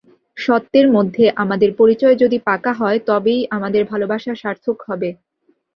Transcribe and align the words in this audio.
সত্যের 0.37 0.87
মধ্যে 0.91 1.25
আমাদের 1.43 1.69
পরিচয় 1.75 2.15
যদি 2.23 2.37
পাকা 2.47 2.71
হয় 2.73 2.99
তবেই 3.07 3.41
আমাদের 3.57 3.81
ভালোবাসা 3.91 4.33
সার্থক 4.35 4.77
হবে। 4.87 5.09